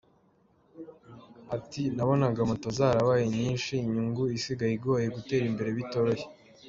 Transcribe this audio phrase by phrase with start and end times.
[1.57, 6.27] Ati “nabonaga moto zarabaye nyinshi, inyungu isigaye igoye, gutera imbere bitoroshye.